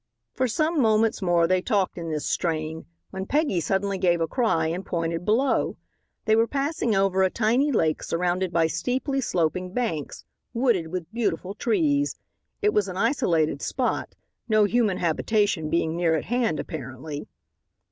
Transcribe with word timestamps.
For 0.33 0.47
some 0.47 0.81
moments 0.81 1.21
more 1.21 1.45
they 1.45 1.61
talked 1.61 1.95
in 1.95 2.09
this 2.09 2.25
strain, 2.25 2.87
when 3.11 3.27
Peggy 3.27 3.59
suddenly 3.59 3.99
gave 3.99 4.19
a 4.19 4.25
cry 4.27 4.65
and 4.65 4.83
pointed 4.83 5.25
below. 5.25 5.77
They 6.25 6.35
were 6.35 6.47
passing 6.47 6.95
over 6.95 7.21
a 7.21 7.29
tiny 7.29 7.71
lake 7.71 8.01
surrounded 8.01 8.51
by 8.51 8.65
steeply 8.65 9.21
sloping 9.21 9.73
banks, 9.73 10.25
wooded 10.55 10.87
with 10.87 11.13
beautiful 11.13 11.53
trees. 11.53 12.15
It 12.63 12.73
was 12.73 12.87
an 12.87 12.97
isolated 12.97 13.61
spot, 13.61 14.15
no 14.49 14.63
human 14.63 14.97
habitation 14.97 15.69
being 15.69 15.95
near 15.95 16.15
at 16.15 16.25
hand 16.25 16.59
apparently. 16.59 17.27